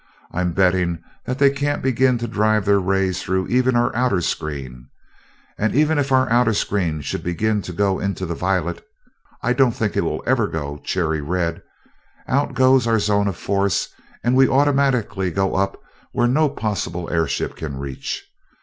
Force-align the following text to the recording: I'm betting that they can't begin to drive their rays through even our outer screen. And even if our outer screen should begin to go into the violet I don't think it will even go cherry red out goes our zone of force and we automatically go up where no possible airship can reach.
I'm 0.31 0.53
betting 0.53 0.97
that 1.27 1.37
they 1.37 1.51
can't 1.51 1.83
begin 1.83 2.17
to 2.17 2.27
drive 2.27 2.65
their 2.65 2.79
rays 2.79 3.21
through 3.21 3.47
even 3.49 3.75
our 3.75 3.95
outer 3.95 4.19
screen. 4.19 4.89
And 5.59 5.75
even 5.75 5.99
if 5.99 6.11
our 6.11 6.27
outer 6.31 6.55
screen 6.55 7.01
should 7.01 7.21
begin 7.21 7.61
to 7.61 7.71
go 7.71 7.99
into 7.99 8.25
the 8.25 8.33
violet 8.33 8.83
I 9.43 9.53
don't 9.53 9.73
think 9.73 9.95
it 9.95 10.01
will 10.03 10.23
even 10.27 10.49
go 10.49 10.79
cherry 10.83 11.21
red 11.21 11.61
out 12.27 12.55
goes 12.55 12.87
our 12.87 12.97
zone 12.97 13.27
of 13.27 13.37
force 13.37 13.89
and 14.23 14.35
we 14.35 14.47
automatically 14.49 15.29
go 15.29 15.53
up 15.53 15.79
where 16.13 16.27
no 16.27 16.49
possible 16.49 17.07
airship 17.11 17.55
can 17.57 17.77
reach. 17.77 18.25